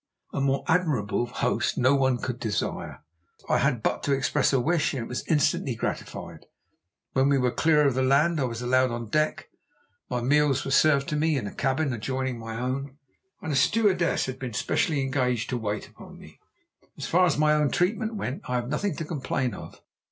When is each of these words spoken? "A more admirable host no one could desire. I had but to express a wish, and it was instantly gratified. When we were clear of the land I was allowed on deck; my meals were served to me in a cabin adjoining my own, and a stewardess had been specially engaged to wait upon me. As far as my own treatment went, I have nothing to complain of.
"A 0.33 0.41
more 0.41 0.63
admirable 0.67 1.27
host 1.27 1.77
no 1.77 1.93
one 1.93 2.17
could 2.17 2.39
desire. 2.39 3.03
I 3.47 3.59
had 3.59 3.83
but 3.83 4.01
to 4.01 4.13
express 4.13 4.51
a 4.51 4.59
wish, 4.59 4.95
and 4.95 5.03
it 5.03 5.07
was 5.07 5.23
instantly 5.27 5.75
gratified. 5.75 6.47
When 7.13 7.29
we 7.29 7.37
were 7.37 7.51
clear 7.51 7.85
of 7.85 7.93
the 7.93 8.01
land 8.01 8.39
I 8.39 8.45
was 8.45 8.63
allowed 8.63 8.89
on 8.89 9.09
deck; 9.09 9.49
my 10.09 10.19
meals 10.19 10.65
were 10.65 10.71
served 10.71 11.07
to 11.09 11.15
me 11.15 11.37
in 11.37 11.45
a 11.45 11.53
cabin 11.53 11.93
adjoining 11.93 12.39
my 12.39 12.59
own, 12.59 12.97
and 13.43 13.51
a 13.51 13.55
stewardess 13.55 14.25
had 14.25 14.39
been 14.39 14.53
specially 14.53 15.03
engaged 15.03 15.51
to 15.51 15.57
wait 15.59 15.87
upon 15.89 16.17
me. 16.17 16.39
As 16.97 17.05
far 17.05 17.27
as 17.27 17.37
my 17.37 17.53
own 17.53 17.69
treatment 17.69 18.15
went, 18.15 18.41
I 18.49 18.55
have 18.55 18.69
nothing 18.69 18.95
to 18.95 19.05
complain 19.05 19.53
of. 19.53 19.81